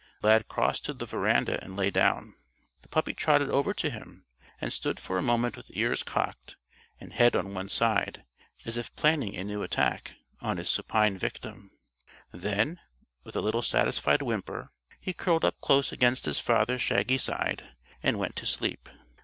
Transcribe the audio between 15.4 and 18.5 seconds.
up close against his father's shaggy side and went to